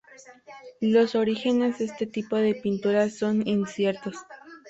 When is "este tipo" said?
1.85-2.35